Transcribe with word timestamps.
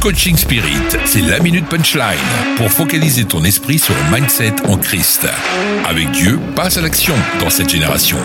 Coaching 0.00 0.36
Spirit, 0.36 0.96
c'est 1.04 1.22
la 1.22 1.40
minute 1.40 1.66
punchline 1.66 2.16
pour 2.56 2.70
focaliser 2.70 3.24
ton 3.24 3.42
esprit 3.44 3.78
sur 3.78 3.94
le 3.94 4.16
mindset 4.16 4.54
en 4.68 4.76
Christ. 4.76 5.26
Avec 5.86 6.10
Dieu, 6.12 6.38
passe 6.54 6.76
à 6.76 6.80
l'action 6.80 7.14
dans 7.40 7.50
cette 7.50 7.68
génération. 7.68 8.18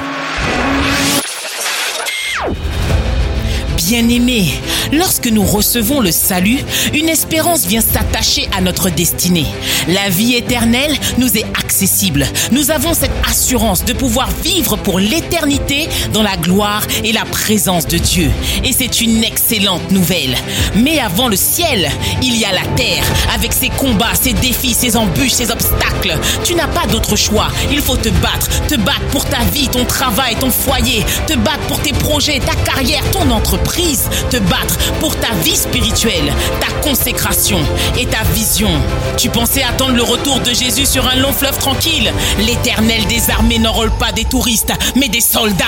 Bien-aimés, 3.86 4.54
lorsque 4.94 5.28
nous 5.28 5.44
recevons 5.44 6.00
le 6.00 6.12
salut, 6.12 6.60
une 6.94 7.10
espérance 7.10 7.66
vient 7.66 7.82
s'attacher 7.82 8.48
à 8.56 8.62
notre 8.62 8.90
destinée. 8.90 9.46
La 9.90 10.10
vie 10.10 10.36
éternelle 10.36 10.96
nous 11.18 11.36
est 11.38 11.46
accessible. 11.60 12.26
Nous 12.52 12.72
avons 12.72 12.94
cette 12.94 13.12
assurance 13.30 13.84
de 13.84 13.92
pouvoir 13.92 14.30
vivre 14.42 14.78
pour 14.78 15.00
l'éternité 15.00 15.90
dans 16.14 16.24
la 16.24 16.38
gloire 16.38 16.84
et 17.04 17.12
la 17.12 17.26
présence 17.26 17.86
de 17.86 17.98
Dieu. 17.98 18.32
Et 18.64 18.72
c'est 18.72 19.02
une 19.02 19.22
excellente 19.22 19.92
nouvelle. 19.92 20.36
Mais 20.76 21.00
avant 21.00 21.28
le 21.28 21.36
ciel, 21.36 21.90
il 22.22 22.38
y 22.38 22.46
a 22.46 22.54
la 22.54 22.66
terre, 22.78 23.04
avec 23.36 23.52
ses 23.52 23.70
combats, 23.70 24.16
ses 24.20 24.34
défis, 24.34 24.74
ses 24.74 24.96
embûches, 24.96 25.34
ses 25.34 25.52
obstacles. 25.52 26.18
Tu 26.46 26.56
n'as 26.56 26.68
pas 26.68 26.88
d'autre 26.88 27.18
choix. 27.18 27.48
Il 27.70 27.82
faut 27.82 27.98
te 27.98 28.10
battre, 28.10 28.48
te 28.68 28.76
battre 28.76 29.02
pour 29.14 29.26
ta 29.26 29.44
vie, 29.54 29.70
ton 29.70 29.86
travail, 29.86 30.36
ton 30.38 30.50
foyer, 30.50 31.06
te 31.28 31.36
battre 31.36 31.66
pour 31.68 31.80
tes 31.80 31.94
projets, 31.94 32.40
ta 32.40 32.56
carrière, 32.56 33.04
ton 33.12 33.30
entreprise 33.30 34.10
te 34.32 34.38
battre 34.38 34.78
pour 35.00 35.16
ta 35.16 35.32
vie 35.44 35.56
spirituelle, 35.56 36.34
ta 36.60 36.74
consécration 36.82 37.60
et 37.96 38.08
ta 38.08 38.24
vision. 38.34 38.72
Tu 39.16 39.30
pensais 39.30 39.62
attendre 39.62 39.96
le 39.96 40.02
retour 40.02 40.40
de 40.40 40.52
Jésus 40.52 40.88
sur 40.88 41.08
un 41.08 41.16
long 41.18 41.32
fleuve 41.32 41.58
tranquille? 41.60 42.12
L'éternel 42.40 43.06
des 43.06 43.30
armées 43.30 43.60
n'enrôle 43.60 43.92
pas 43.92 44.12
des 44.12 44.26
touristes, 44.26 44.74
mais 44.96 45.10
des 45.10 45.22
soldats. 45.22 45.64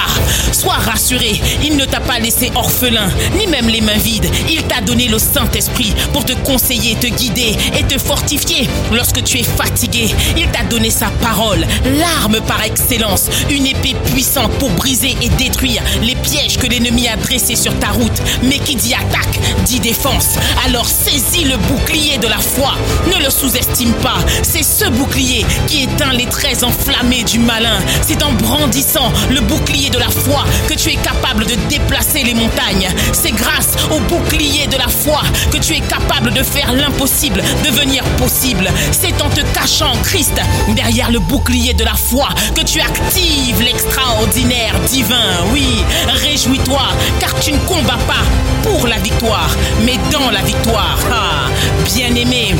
Rassuré, 0.73 1.41
il 1.63 1.77
ne 1.77 1.85
t'a 1.85 1.99
pas 1.99 2.19
laissé 2.19 2.51
orphelin, 2.53 3.09
ni 3.37 3.47
même 3.47 3.67
les 3.67 3.81
mains 3.81 3.97
vides. 3.97 4.29
Il 4.49 4.61
t'a 4.63 4.81
donné 4.81 5.07
le 5.07 5.17
Saint-Esprit 5.17 5.93
pour 6.11 6.25
te 6.25 6.33
conseiller, 6.33 6.95
te 6.95 7.07
guider 7.07 7.55
et 7.77 7.83
te 7.83 7.97
fortifier 7.97 8.67
lorsque 8.91 9.23
tu 9.23 9.39
es 9.39 9.44
fatigué. 9.44 10.13
Il 10.38 10.47
t'a 10.49 10.63
donné 10.66 10.89
sa 10.89 11.07
parole, 11.22 11.66
l'arme 11.97 12.39
par 12.45 12.63
excellence, 12.63 13.30
une 13.49 13.66
épée 13.66 13.95
puissante 14.11 14.52
pour 14.53 14.69
briser 14.72 15.16
et 15.22 15.30
détruire 15.30 15.81
les 16.03 16.16
pièges 16.16 16.57
que 16.57 16.67
l'ennemi 16.67 17.07
a 17.07 17.16
dressés 17.16 17.55
sur 17.55 17.77
ta 17.79 17.88
route. 17.88 18.22
Mais 18.44 18.59
qui 18.59 18.75
dit 18.75 18.94
attaque, 18.94 19.39
dit 19.66 19.79
défense. 19.79 20.35
Alors 20.66 20.88
saisis 20.88 21.45
le 21.45 21.57
bouclier 21.57 22.17
de 22.17 22.27
la 22.27 22.39
foi. 22.39 22.75
Ne 23.07 23.23
le 23.23 23.29
sous-estime 23.29 23.94
pas. 23.94 24.17
C'est 24.44 24.63
ce 24.63 24.89
bouclier 24.89 25.45
qui 25.67 25.83
éteint 25.83 26.13
les 26.13 26.25
traits 26.25 26.63
enflammés 26.63 27.23
du 27.23 27.39
malin. 27.39 27.79
C'est 28.02 28.22
en 28.23 28.33
brandissant 28.33 29.11
le 29.29 29.41
bouclier 29.41 29.89
de 29.89 29.97
la 29.97 30.09
foi 30.09 30.44
que 30.67 30.73
tu 30.73 30.89
es 30.89 30.95
capable 30.95 31.45
de 31.45 31.56
déplacer 31.70 32.23
les 32.23 32.34
montagnes. 32.34 32.88
C'est 33.14 33.31
grâce 33.31 33.75
au 33.92 34.00
bouclier 34.02 34.67
de 34.67 34.78
la 34.78 34.88
foi 34.88 35.22
que 35.52 35.58
tu 35.58 35.73
es 35.73 35.81
capable 35.81 36.34
de 36.34 36.44
faire 36.44 36.72
l'impossible 36.73 37.42
devenir 37.64 38.03
possible. 38.17 38.70
C'est 38.92 39.22
en 39.22 39.30
te 39.30 39.42
cachant 39.53 39.94
Christ 40.03 40.34
derrière 40.75 41.12
le 41.12 41.20
bouclier 41.20 41.73
de 41.73 41.84
la 41.84 41.95
foi 41.95 42.30
que 42.56 42.62
tu 42.62 42.80
actives 42.80 43.62
l'extraordinaire 43.62 44.80
divin. 44.88 45.45
Oui, 45.53 45.84
réjouis-toi 46.23 46.81
car 47.19 47.34
tu 47.40 47.52
ne 47.52 47.58
combats 47.59 48.00
pas 48.08 48.23
pour 48.64 48.88
la 48.88 48.97
victoire, 48.97 49.50
mais 49.84 49.97
dans 50.12 50.31
la 50.31 50.42
victoire. 50.42 50.97
Ah, 51.12 51.50
bien-aimé, 51.86 52.56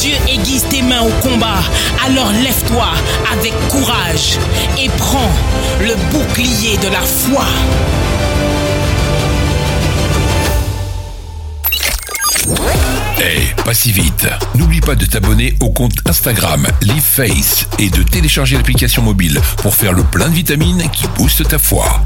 Dieu 0.00 0.14
aiguise 0.28 0.64
tes 0.68 0.80
mains 0.80 1.02
au 1.02 1.28
combat. 1.28 1.60
Alors 2.06 2.30
lève-toi 2.30 2.86
avec 3.32 3.52
courage 3.68 4.38
et 4.78 4.88
prends 4.90 5.32
le 5.80 5.94
bouclier 6.12 6.76
de 6.76 6.86
la 6.86 7.00
foi. 7.00 7.44
Hey, 13.18 13.52
pas 13.64 13.74
si 13.74 13.90
vite. 13.90 14.28
N'oublie 14.54 14.80
pas 14.80 14.94
de 14.94 15.04
t'abonner 15.04 15.56
au 15.60 15.70
compte 15.70 15.94
Instagram 16.06 16.68
LiveFace 16.80 17.66
et 17.80 17.90
de 17.90 18.04
télécharger 18.04 18.56
l'application 18.56 19.02
mobile 19.02 19.40
pour 19.62 19.74
faire 19.74 19.92
le 19.92 20.04
plein 20.04 20.28
de 20.28 20.34
vitamines 20.34 20.88
qui 20.92 21.08
boostent 21.16 21.48
ta 21.48 21.58
foi. 21.58 22.04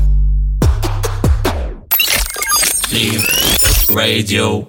Radio. 3.95 4.69